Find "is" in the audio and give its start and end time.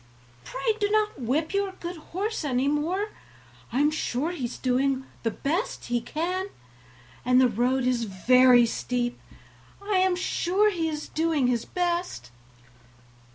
4.45-4.57, 7.85-8.05, 10.89-11.07